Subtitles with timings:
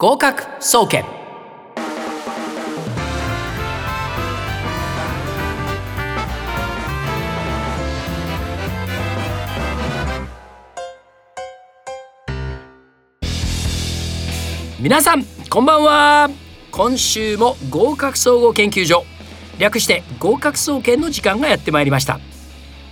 [0.00, 1.04] 合格総研。
[14.78, 16.30] 皆さんこんばんは。
[16.70, 19.02] 今週も合格総合研究所。
[19.58, 22.20] 略して合格総研の時間がやってまいりました。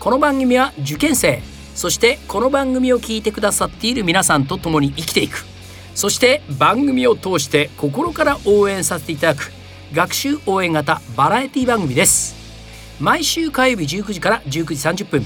[0.00, 1.41] この番組は受験生
[1.77, 5.55] そしてこの番組を聞いてくださっている皆さんと共に生きていく。
[5.97, 9.50] そして番組を通して心から応援させていただく
[9.95, 12.37] 学習応援型バラエティ番組です。
[13.00, 14.51] 毎週火曜日19時から19
[14.95, 15.25] 時30分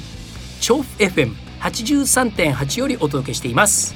[0.60, 3.94] 調布 FM83.8 よりお届けしています。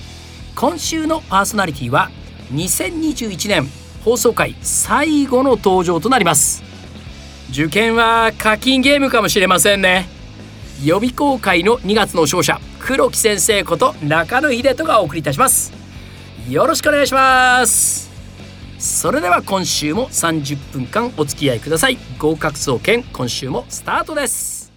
[0.56, 2.10] 今週のパーソナリティは
[2.52, 3.68] 2021年
[4.04, 6.65] 放送回最後の登場となります。
[7.51, 10.09] 受験は課金ゲームかもしれませんね。
[10.84, 15.84] 予備校会の2月の勝者黒木先生こと中野秀人がお送りいたします。
[16.48, 18.10] よろしくお願いします。
[18.78, 21.96] それでは今週も30分間お付き合いください。
[22.18, 24.70] 合格総研今週もスタートです。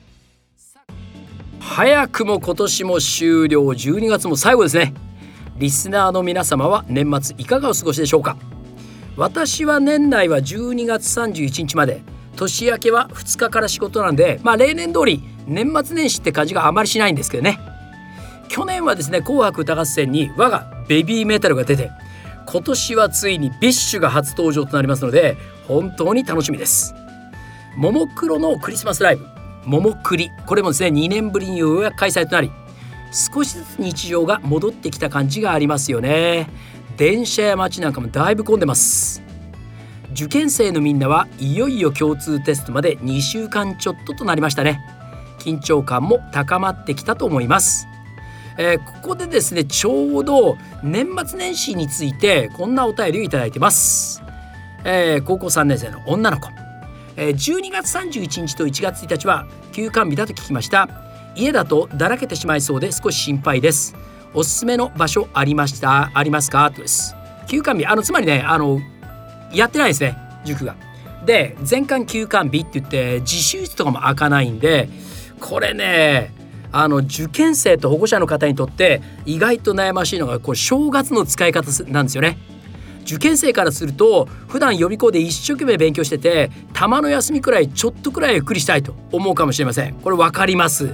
[1.60, 3.64] 早くも今年も終了。
[3.64, 4.94] 12月も最後ですね。
[5.58, 8.38] リスナーの皆様は年末いかがお過ごしでしょうか。
[9.18, 12.02] 私は年内は12月31日まで。
[12.38, 17.60] 年明けは2日から仕事なんでまあ例年通り年末年始って感じがあまりしないんですけどね。
[18.48, 21.92] 去年はですね紅白歌合戦に我がベビーメタルが出て
[22.46, 26.94] 今年はついに BiSH が初登場となりますので本当に楽しみです。
[27.76, 29.26] ももクロのクリスマスライブ。
[29.66, 30.32] ももクリ。
[30.46, 32.52] これもですね2年ぶりにようやく開催となり
[33.12, 36.50] 少しずつ日常が戻ってきた感じがありますよね。
[36.96, 39.22] 電車や街なんかもだいぶ混んでます。
[40.14, 44.80] 受験生のみんなはいよいよ共通テストまで2週間ちょっととなりましたね。
[45.40, 47.88] 緊張感も高まってきたと思います。
[48.58, 54.24] えー、ここでですねちょうど年末年始についてこんなお便りをいただいてます、
[54.84, 56.50] えー、高校3年生の女の子、
[57.16, 60.90] えー、12月31日と1月1日は休館日だと聞きました。
[61.36, 63.96] 家だとだらけてしまいそうで少し心配です。
[64.34, 66.72] おすすめの場所ありましたありますか？
[66.72, 67.16] とです。
[67.48, 68.80] 休館日あのつまりねあの
[69.54, 70.76] やってないですね塾が。
[71.26, 74.90] で全館休館日って言って自習室とかも開かないんで
[75.40, 76.34] これね
[76.72, 82.38] あの受験生と保護者の方にとって意外と悩ましいのがこれ正月の使い方なんですよね。
[83.04, 89.94] 受験生からすると普段予備校で一生懸命勉強しててたまの休みくらいちょっとくらいゆっくりしたいと思うかもしれません。
[89.96, 90.94] これ分かります。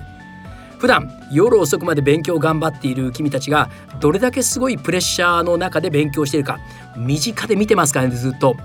[0.77, 3.69] 普段夜遅くまで勉強頑張っている君たちが
[4.01, 6.59] どれだけすごいプレッシャーの中で勉強しているか
[6.97, 8.55] 身近で見てますからねずっと。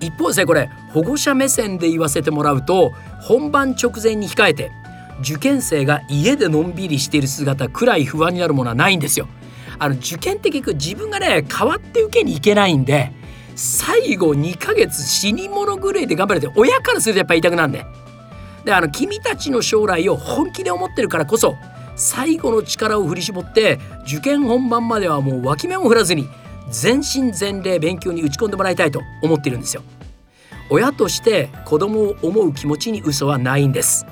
[0.00, 4.70] 一方ですねこれ保護者目線で言わせてもらうと本番直前に控えて
[5.20, 9.28] 受験生が家でのんびりしている姿くらい不安になるものはないんですよ。
[9.78, 13.10] あの受験って結局自分がね変わって受けに行けないんで
[13.56, 17.84] 最後2ヶ月死に物狂いで頑張れて親からするとやっぱり痛くなんで。
[18.64, 21.54] であの君たちの将来を本気で思ってるからこそ
[21.96, 26.26] 最後の力を振り絞って受験本番まではもう脇目も振らずに
[26.70, 29.82] 全身全霊勉強に打ち込んでもらいたいと思っているんですよ。
[30.70, 34.06] 親として子供を思う気持ちに嘘はないんです。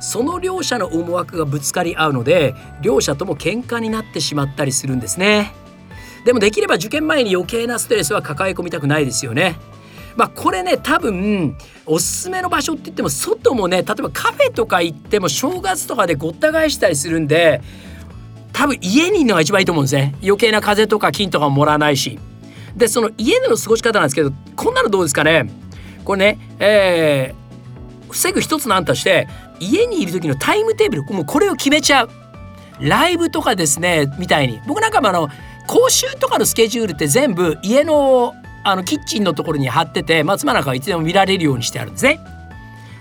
[0.00, 5.52] その両者の思惑がぶつかり合うので両者とも喧嘩になってしまったりするんですね。
[6.24, 9.56] でもできれば受験前に余計なストレスは抱え込みたくないですよね。
[10.16, 17.60] まあこれね多分おすすめの場所って言っても外もね例えばカフェとか行っても正月とかでごった返したりするんで
[18.52, 20.14] 多分家にいるのが一番いいと思うんですね。
[20.22, 22.18] 余計な風邪とか菌とかももらわないし。
[22.74, 25.50] でその家での過ごし方なんですけどこんなのどうですかね。
[26.04, 27.46] これねえー
[28.08, 29.28] 防ぐ一つの案として
[29.60, 32.10] 家にいる時のタイムテーブルもうこれを決めちゃう
[32.80, 35.28] ライブとかですねみたいに僕なんかもあの
[35.66, 38.34] 講習とかのスケジュールって全部家の
[38.64, 42.18] あのキッチンのところに貼ってて、まあ、妻なんかはいつでも見られるようにしてあるんですね。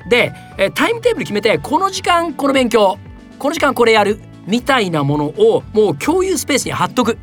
[0.07, 0.31] で
[0.75, 2.99] タイムテーブル決めてこの時間この勉強
[3.39, 7.17] この時間これやるみたいなものをもう共有スペースに貼っとく。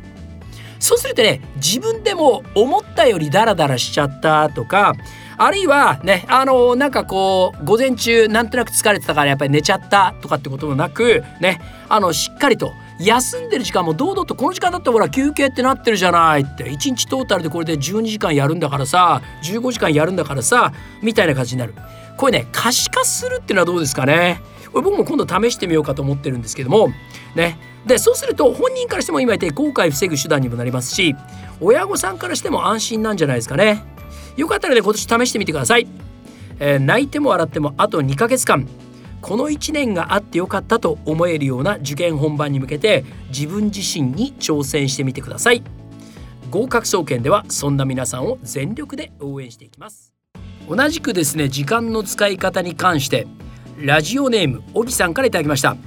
[0.79, 4.93] そうするとね自分でも思ったよりダラダラしちゃったとか
[5.45, 11.59] あるいはねあのなんかこう午前中なんとなく疲れてたからやっぱり寝ちゃったとかってこともなくね
[11.89, 21.73] あのしっかりと休んでる時間も堂々とこの時間だったらほら休憩ってなってるじゃないって1日トータルでこれで12時間やるんだからさ15時間やるんだからさみたいな感じになる。
[22.15, 24.39] これね可視化するっていうのはどうですかね。
[24.71, 26.89] これ僕も今度試してみようかと思ってるんですけども
[27.35, 27.57] ね。
[27.85, 31.15] でそうすると本人からしても今言って後悔防ぐ手段にもなりますし
[31.59, 33.83] 親御さんからしても安心なんじゃないですかね。
[34.37, 35.87] よかったらね今年試してみてください、
[36.59, 38.67] えー、泣いても笑ってもあと2ヶ月間。
[39.21, 45.63] この1年があってよかったと思えるような受験本番に向けて自分自身に挑戦してみてください。
[46.51, 50.13] 合格総研ではそんな皆さんを全力で応援していきます。
[50.67, 53.25] 同じくですね時間の使い方に関して
[53.79, 55.77] ラジオネーム小木さんからいただきました。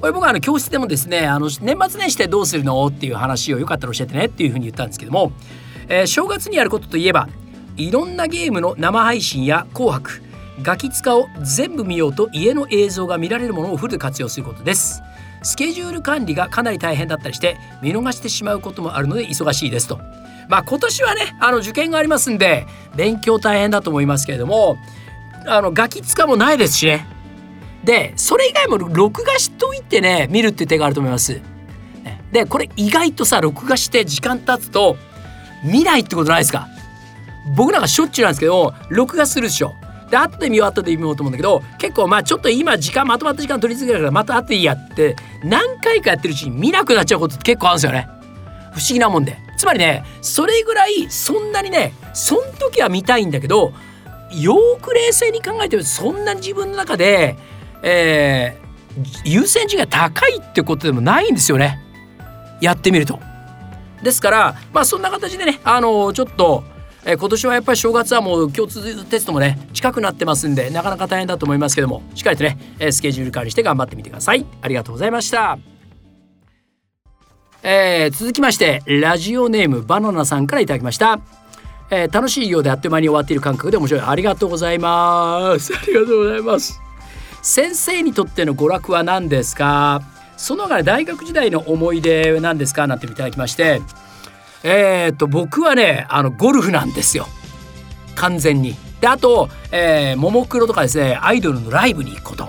[0.00, 2.86] これ僕はあの教室でもですねあの年末年始でどうするの？
[2.86, 5.32] っていう話をよかったら教えてねっていうふうに言ったんですけども、
[5.88, 7.28] えー、正月にやることといえば
[7.76, 10.22] いろんなゲームの生配信や紅白
[10.62, 15.02] ガキ使を全部見ようと家の映像が見られるものをフル活用することです。
[15.42, 19.98] スケジュール管理がかなり大変だったりして見逃してしまうこともあるので忙しいですと。
[20.48, 24.76] まあ今年はねあの受験がありますんで勉強大変だと思いますけれども
[25.46, 27.06] あのガキ使もないですしね。
[27.82, 31.40] でそれ以外も録画しといてね見るって手があると思います。
[32.30, 34.96] でこれ意外とさ録画して時間経つと
[35.64, 36.68] 見ないってことないですか？
[37.56, 39.74] 僕なんかしょっちゅうなんですけど録画するでしょ。
[40.10, 48.08] で後で見よう後で見ようと思うんだけど結構まあちょっと今時間まとまった時間取り続けるからまた後でいいやって何回かやってるうちに見なくなっちゃうことって結構あるんですよね。
[48.72, 49.38] 不思議なもんで。
[49.56, 53.72] つまりねそれぐらいそんなにねそん時は見たいんだけど
[54.30, 57.36] よく冷静に考えてるそんな自分の中で、
[57.82, 61.80] えー、優先順位が高いってことでもないんですよね。
[62.60, 63.20] やってみると。
[64.02, 66.64] ですからまあそんな形でねあのちょっと
[67.06, 74.46] え今年はやっぱり正月はもう共通テストもね近くなってますんでなかなか大変だと思いますけどもしっかりとね、えスケジュール管理して頑張ってみてください。
[74.62, 75.58] ありがとうございました。
[77.62, 81.20] えー、続きましてラジオネームバナナさんからいただきました、
[81.90, 84.02] えー、楽しいようであっという間に終わっている感覚で面白い。
[84.02, 85.72] ありがとうございます。
[85.76, 86.80] ありがとうございます。
[87.42, 90.02] 先生にとっての娯楽は何ですか？
[90.36, 92.86] その他大学時代の思い出は何ですか？
[92.86, 93.82] なんていただきまして。
[94.64, 97.28] えー、っと僕はねあのゴルフなんですよ
[98.16, 98.74] 完全に。
[99.00, 102.48] であと、え、ももクロとかですねアイドルのライブに行くこと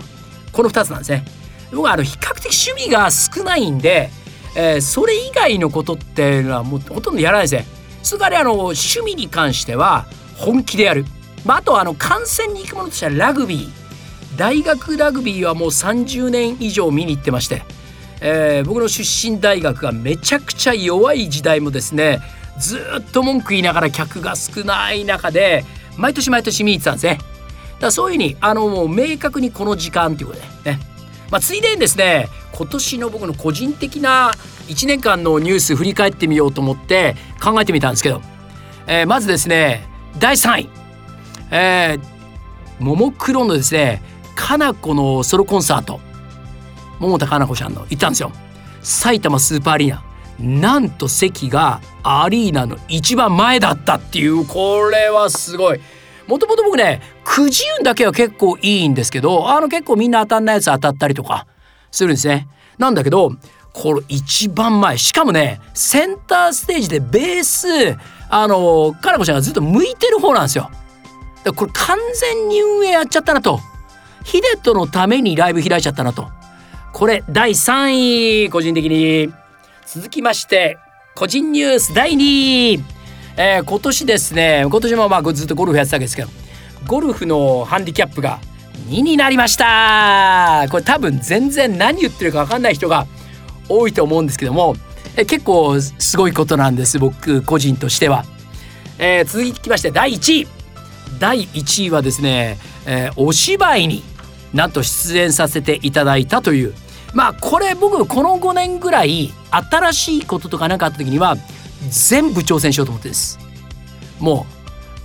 [0.53, 1.25] この2つなんですね。
[1.71, 4.09] 僕はあの比較的趣味が少ないんで、
[4.55, 7.65] えー、それ以外のことっていうのはもうほとんどやらないですね。
[8.03, 10.05] つまりあの趣味に関しては
[10.37, 11.05] 本気でやる。
[11.43, 17.63] まあ、あとあの観戦に行くものとしてはラグビー大学ラグビーはもう30年以上見に行ってまして
[18.21, 22.21] えー、僕の出身大学がめちゃくちゃ弱い時代もですね
[22.57, 25.65] ずっと文句言いながら客が少ない中で
[25.97, 27.17] 毎年毎年見に行ってたんですね。
[27.17, 30.79] だからそういうふうにあのもう明確にこの時間ということでね。
[31.31, 34.31] まあ、ついでにですね今年の僕の個人的な
[34.67, 38.21] 1年間のニュース振り返ってみようと思って考えてみたんですけど、
[38.87, 39.87] えー、まずですね
[40.19, 40.69] 第3位、
[41.51, 44.01] えー、ももクロのですね
[44.35, 45.99] かな子のソロコンサート
[46.99, 48.31] 桃田かな子ちゃんの行ったんですよ。
[48.81, 50.03] 埼玉スーパーアリーナ。
[50.37, 54.45] なんと席がアリーナの一番前だったっていう。
[54.45, 55.79] これはすごい。
[56.27, 61.45] もともと僕ねくじ運だけは結構いいんですけどあの結構みんな当たんないやつ当たったりとか
[61.91, 62.47] するんですね。
[62.77, 63.31] なんだけど
[63.73, 64.97] これ一番前。
[64.97, 67.97] しかもねセンターステージでベース
[68.29, 70.71] あのかなこちゃんがずっと向いてる方なんですよ。
[71.55, 73.59] これ完全に運営やっちゃったなと。
[74.23, 76.29] ヒデトのためにライブ開いちゃったなと。
[76.95, 79.29] これ第3位個人的に。
[79.85, 80.77] 続きまして
[81.13, 82.83] 個人ニュース第2位、
[83.35, 86.29] えー、今年ですね今年もまあずっとゴルフやってたわけですけど
[86.87, 88.39] ゴルフのハンディキャップが
[88.87, 90.67] 2になりました。
[90.71, 93.07] これ多分全然何言ってるか分かんない人が
[93.67, 94.77] 多いと思うんですけども
[95.17, 98.23] え結構すごいことなんです僕個人としては、
[98.99, 100.47] えー、続きまして第1位。
[101.19, 104.03] 第1位はですね、えー、お芝居に
[104.53, 106.73] なんと出演させていただいたという
[107.15, 111.35] まあこれ僕この5年ぐらい新しいこととか何かあった時には
[111.89, 113.39] 全部挑戦しようと思ってです。
[114.19, 114.55] もう。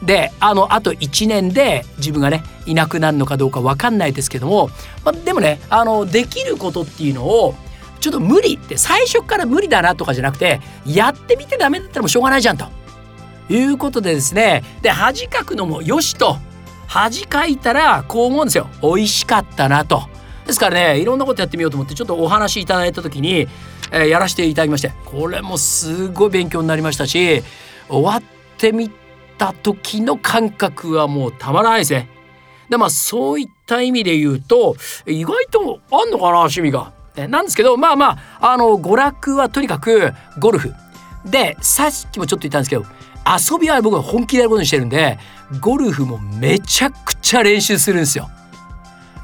[0.04, 4.70] であのあと1年で自分がねいなくなるのかどうか分かんないですけども、
[5.04, 7.54] まあ、でもねあのできることっていうのを
[8.00, 12.64] ちょっと無理って最初から無理だなとかじゃなくてやってみてダメだったらもうしょうがないじゃんと。
[13.50, 14.62] いうことでですね。
[14.80, 16.38] で恥かくのもよしと。
[16.86, 18.68] 恥かいたらこう思うんですよ。
[18.82, 20.08] 美味しかったなと。
[20.46, 23.46] ですからねいろんなことやってみようと思ってちょっとお話しいただいた時に、
[23.92, 27.42] えー、やらせていただきましてこれもすごい勉強になりましたし
[27.88, 28.22] 終わっ
[28.58, 28.90] てみ
[29.38, 32.08] た時の感覚はもうたまらないですね。
[32.68, 36.92] でまあそういった意味で言うと意外とあんのかな趣味が。
[37.16, 40.72] なんですけどまあまああの娯楽はとにかくゴルフ
[41.24, 42.84] でさっきもちょっと言ったんですけど
[43.26, 45.18] 遊びは僕は本気でやることにしてるんで
[45.60, 48.30] ゴルフもめちゃくちゃ練習するんですよ。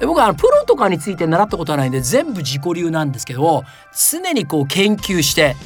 [0.00, 3.65] 僕はあのプロとかについて習ったことはないんで全部自己流なんですけど
[4.11, 5.57] 常にこう研究して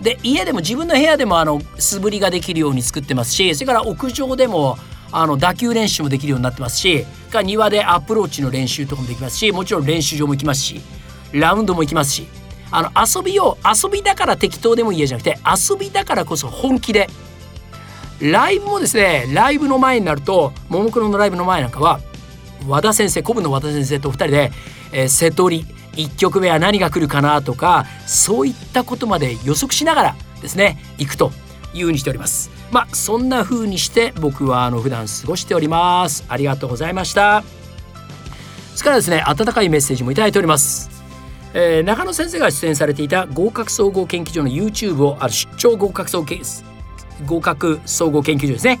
[0.00, 4.76] で家でも自分の部屋でもあの素振りができるように作ってますしそれから屋上でも
[5.10, 10.80] あの打球練習もできるようになってますしか庭でアプローチの練習とかもできますしもちろん練習場も行きますし
[11.32, 12.26] ラウンドも行きますし
[12.70, 17.08] あの遊びを遊びだから適当でもいいやじゃなくて遊びだからこそ本気で
[18.20, 22.00] ライブもですねライブの前になるとももクロのライブの前なんかは
[22.68, 24.52] 和田先生古文の和田先生と2人で、
[24.92, 31.32] えー、瀬戸り1曲目は何が来るかなとかそういったことまで予測しながらですね行くと
[31.72, 32.50] いうふうにしております。
[32.70, 36.24] まあそんな風にして僕はあの普段過ごしております。
[36.28, 37.42] ありがとうございました。
[38.74, 40.90] それからですね温かいメッセージもいただいております。
[41.56, 46.26] えー、中野先生が出演されていた合格総合研究所の YouTube をある出張合格総
[47.24, 48.80] 合格総合研究所ですね、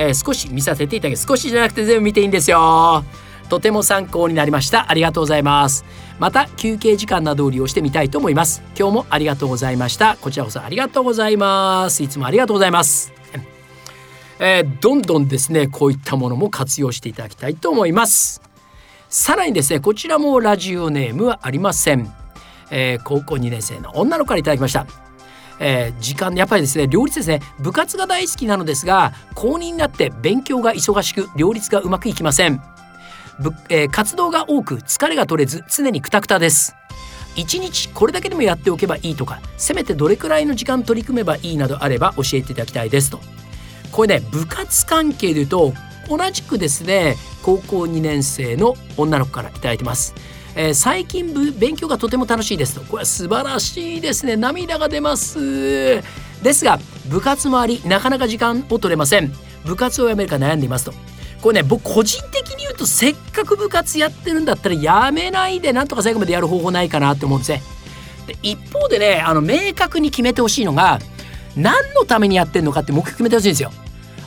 [0.00, 3.04] えー、少し見させていただき少しじゃなくて全部見ていいんですよ。
[3.50, 4.90] とても参考になりました。
[4.90, 5.84] ありがとうございます。
[6.18, 8.62] また休憩時間などを利用してみたいと思います。
[8.78, 10.16] 今日もありがとうございました。
[10.16, 12.02] こちらこそありがとうございます。
[12.02, 13.12] いつもありがとうございます。
[14.40, 18.40] えー、どんどんですねこういったものも活用していただきたいと思います。
[19.10, 22.10] さらにですねこちらもラジオネームはありません、
[22.70, 25.09] えー、高校2年生の女の子からいただきました。
[25.60, 27.40] えー、時間やっぱりですね両立ですね。
[27.60, 32.60] 部活が大好きなのですが高2になって勉強が忙しく両立がうまくいきません。
[33.68, 36.74] えー、活動が多く疲れが取れず常にクタクタです。
[37.36, 43.20] 1日これだけでもやっておけばいいとかせめてどれくらいの時間取り組めばいいなどあれば教えていただきたいですと。
[43.92, 45.72] これね部活関係でいうと
[46.08, 50.14] 同じくですね高校2年生の女の子から頂いてます、
[50.56, 52.80] えー、最近勉強がとても楽しいですと。
[52.82, 54.36] これは素晴らしいですね。
[54.36, 56.02] 涙が出ます。
[56.42, 59.32] ですが部活もありなかなか時間を取れません。
[59.64, 60.94] 部活を辞めるか悩んでいますと。
[61.40, 67.62] これね僕個人的に言うとせっかく部活やってるんだったらやめないでなんとか最後までやる方法ないかなって思うんですね。
[68.26, 70.98] で一方でねあの明確に決めてほしいのが
[71.56, 73.70] 何のためにやってるのかって目標決めてほしいんですよ。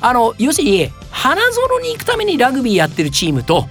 [0.02, 3.68] あの要するに花園に行くためにラグビーやってるチームと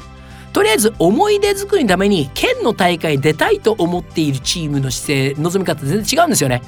[0.53, 6.63] とりあえず思い出作りのために県の大会に出たいと思っているチームの姿勢望み方全然違うんですよね。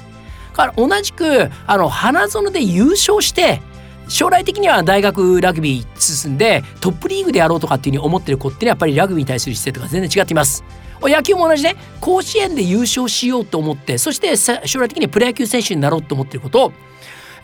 [0.51, 3.61] だから同じくあの花園で優勝して
[4.07, 10.63] 将来的には大学ラグビー進んでトップリーグでやろうとかっていうふうに思ってる子っていうのはやっぱりラグビーに対する姿勢とか全然違っています。
[11.01, 16.73] 野球も同じで、ね、甲子園で優勝しようと思ってそして将来的にプロ野球選手になろうと思ってることを、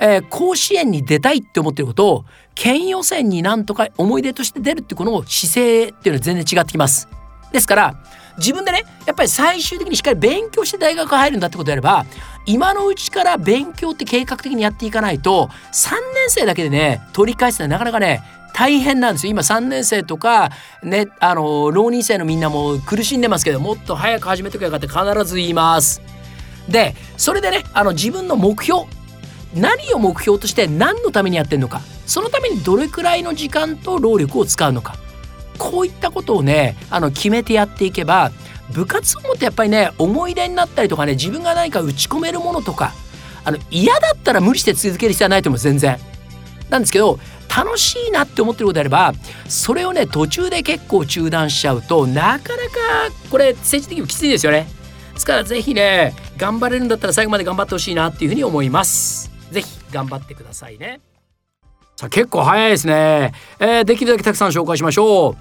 [0.01, 7.07] えー、甲子園に出たいって思ってることを県予選になんとか思い出として出るってこの姿勢っていうのは全然違ってきます。
[7.51, 7.95] ですから
[8.37, 12.05] 自分でねやっぱり最終的にしっかり勉強して大学入るんだってことであれば
[12.45, 20.49] 今のうちから勉強って計画的にやっていかないと3年生だけでね取り返すのはなかなかね大変なんですよ今3年生とか
[20.81, 26.01] ねあの浪人生のみんなも苦しんでますけどもっと早く始めてくれよかって必ず言います。
[26.69, 28.83] でそれでねあの自分の目標
[29.55, 34.95] 何を目標として何のためにやってるのかそのためにどれくらいの時間と労力を使うのか
[35.57, 38.31] こういったことをねあの決めてやっていけば
[38.73, 42.93] 部活動ってやっぱりね思い出になったりとかね自分が何か打ち込めるものとか
[43.43, 45.99] あの嫌だったら無理して続ける必要はないと思う全然。
[46.69, 47.19] なんですけど
[47.53, 49.13] 楽しいなって思ってることであれば
[49.49, 52.71] それをね途中で結構中断しちゃうとなかなか
[53.29, 54.67] これ政治的にもきついですよね。
[55.13, 59.30] ですから是非ね頑張れるんだったら最後まで頑張ってほしいなっていうふうに思います。
[59.91, 61.01] 頑張ってくださいね。
[61.95, 65.35] さあ結構早いですね、えー、できるだけたくさん紹介しましょう、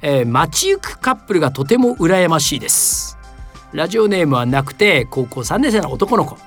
[0.00, 3.18] えー、街行くカップルがとても羨ましいです。
[3.72, 6.38] ラジオネームはなくて高校3年生の男の子、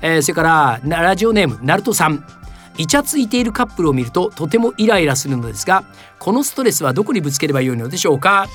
[0.00, 2.24] えー、それからラジオネームナルトさん。
[2.76, 5.84] イチャついているカップルを見るととてもイライラするのですが
[6.18, 8.48] このストレスはどこにぶつければよいのでしょうか。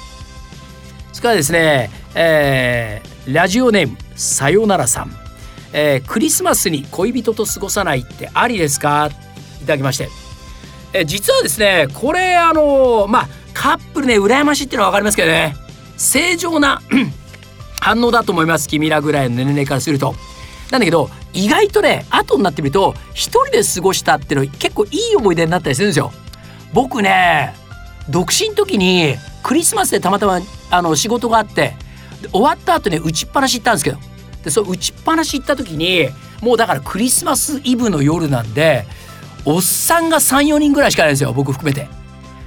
[1.13, 5.11] それからですね、えー、ラジオネームさよならさん、
[5.73, 9.09] えー、クリスマスに恋人と過ごさないってありですか？
[9.61, 10.09] いただきまして
[10.93, 15.55] え実はですねこれあのまあカップルね羨ましいっていうのは分かりますけどね
[15.97, 16.81] 正常な
[17.81, 20.15] 反応だと思います君らぐらいの年齢からすると。
[20.71, 26.11] なんだけど意外とね後になってみると一人で過ごしたっていうの結構いい思い出になったりするんですよ。
[26.73, 27.55] 僕ね
[28.07, 30.39] 独身時にクリスマスでたまたま
[30.71, 31.73] あの仕事があって
[32.31, 33.97] 終わった後ね打ちっぱなし行ったんですけど
[34.43, 36.09] でそう打ちっぱなし行った時に
[36.41, 38.85] もうだからクリスマスイブの夜なんで
[39.45, 41.87] おっさんが34人ぐらいしかないんですよ僕含めて。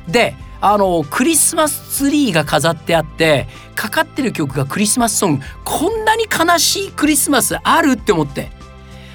[0.08, 8.52] であのクリスマスツリーが飾ってあってかかってる曲がクリスマスソングこんなに悲しいクリスマスあるって思って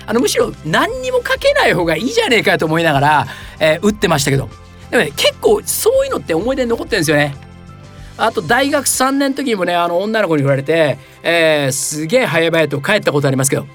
[0.05, 3.27] あのむしろ何にもかけない方がいいじゃねえかと思いながら、
[3.59, 4.49] えー、打ってましたけど
[4.91, 7.46] でもね結構そういうのって思い出に残ってるんですよね。
[8.17, 13.67] あと大学3年の時にもねあの女の子に言われて、えー、すげえ早々と帰ったことありますけど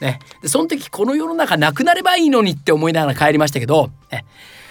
[0.00, 4.24] ね、でその時この世の中なくなればいいのにって思いながら帰りましたけど、ね。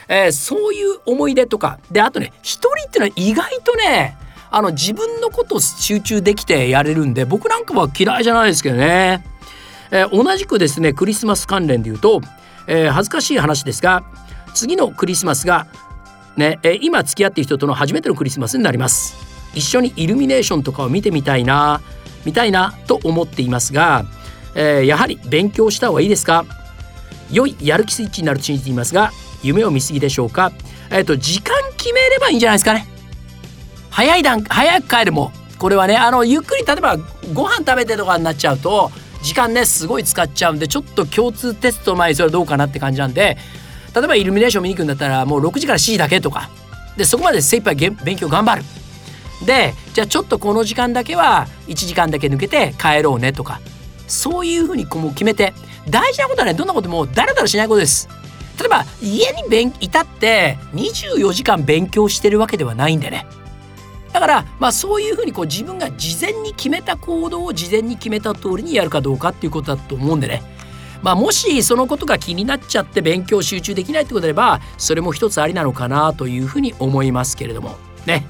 [0.07, 4.17] えー、そういう思い出とかであとね一人っていうのは意外とね
[4.49, 9.25] あの自分のことを集中できてやれるんで僕なんかは嫌いじゃないですけどね、
[9.91, 12.21] えー、同じくですねクリスマス関連で言うと、
[12.67, 14.05] えー、恥ずかしい話ですが
[14.53, 15.67] 次のクリスマスが
[16.37, 19.15] ね、えー、今付き合っている人との初めてのクリスマスになります。
[19.53, 21.81] 一緒にイルミネーションとかを見てみたいな
[22.25, 24.05] 見たいなと思っていますが、
[24.55, 26.45] えー、やはり勉強した方がいいですか？
[27.31, 29.11] 良いやる気スイッチになると信じていますが
[29.43, 30.51] 夢を見すぎでしょうか？
[30.91, 32.85] えっ、ー、と時間決めればいいんじゃないですかね。
[33.89, 36.97] 早い段早く帰るもこれはねあのゆっくり例えば
[37.33, 38.91] ご飯食べてとかになっちゃうと
[39.23, 43.37] 時間ねすごい使っちゃうんでちょっと共通テストの前にそれはどうかなって感じなんで
[43.97, 46.49] 例えばイルミネーション見に行くんだったらもう6時から7時だけとか。
[46.95, 48.63] でそこまで精一杯勉強頑張る。
[49.45, 53.59] でじゃあちょっとこの時間だけは1時間だけ抜けて帰ろうねとか。
[54.07, 55.53] そういうふうにこう決めて。
[55.89, 58.09] 大事なことはねどんなこともだらだらしないことです。
[58.59, 63.25] 例えば家に勉いたって24時間勉強してるわけではないんでね。
[64.11, 70.43] だからまあそういうふうにこう自分が事前に決めた行動を事前に決めた通りにやるかどうかっていうことだと思うんでね。
[71.01, 77.75] まあもしそのことが気になっちゃって勉強集中できないってことであればそれも一つありなのかなというふうに思いますけれども。
[78.05, 78.25] ね。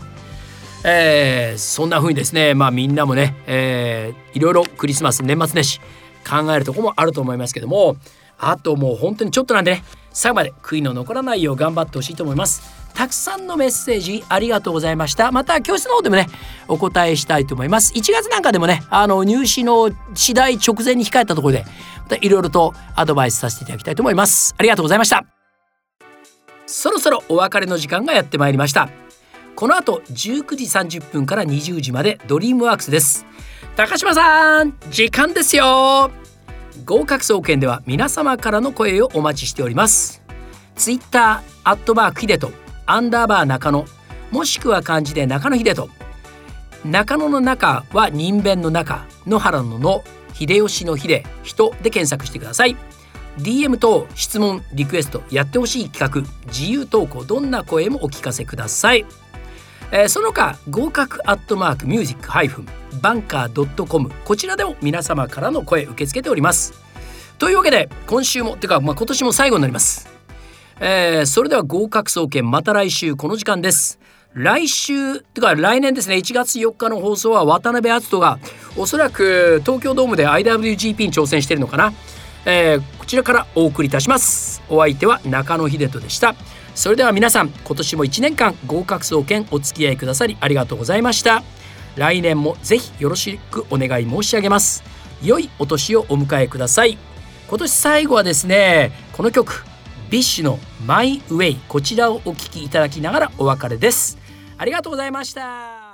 [0.84, 5.80] えー、そんな風にですねまあみんなもね、えー、いろいろクリスマス年末年始
[6.28, 7.98] 考えるとこもあると思いますけども
[8.38, 9.84] あともう本当にちょっとなんでね
[10.14, 12.87] 最後まで悔いの残らないよう頑張ってほしいと思います。
[12.98, 15.32] たくさんのメッセージありがとうございました。
[15.32, 16.26] また教室の方でもね
[16.68, 17.94] お答えしたいと思います。
[17.94, 21.66] 1月なんかでもねあの入試の次第直前に控えたところで
[22.02, 24.56] またいろいろとアドバイスさせていただきたいと思います。
[24.58, 25.24] ありがとうございました。
[26.66, 28.90] そろそろお別れの時間がやってまいりました。
[29.56, 33.28] この後19時30分から20時までドリームワークスです。
[33.76, 36.10] 高島さん時間ですよ。
[36.84, 40.24] 合格総研では皆様からの声をお待ちしております。
[40.76, 42.52] ツイッターアットマークヒデト
[42.90, 43.86] アンダーバー中野
[44.32, 45.90] もしくは漢字で中野秀人。
[46.86, 50.04] 中野の中はにんべんの中野原のの
[50.34, 51.24] 秀吉の秀。
[51.44, 52.78] 人で検索してください。
[53.40, 59.06] DM 等質問リクエストやってほしい企画自由投稿どんな声もお聞かせください。
[59.92, 62.68] えー、その他合格アットマークミュージックハイフン
[63.02, 66.74] バンカー .com こちらでも皆様からの声受け付けております。
[67.38, 70.10] というわけで今週もてか、まあ、今年も最後になります、
[70.80, 74.00] えー、それでは合格総研また来週この時間です。
[74.34, 76.16] 来週てか来年ですね。
[76.16, 78.38] 1月4日の放送は渡辺篤人が
[78.76, 81.94] おそらく東京ドームで IWGP に挑戦しているのかな、
[82.46, 84.62] えー、こちらからお送りいたします。
[84.70, 86.36] お相手は中野秀人でした。
[86.76, 91.42] それでは皆さん今年も1年間合格総研お付き合いくださりありがとうございました。
[91.96, 94.84] 来年もぜひよろしくお願い申し上げます。
[95.24, 97.00] 良いお年をお迎えください。
[97.50, 99.66] 今年最後はですねこの曲。
[100.10, 104.18] BiSH の My Way こちらをお聴きいただきながらお別れです。
[104.58, 105.87] ありがとうございました。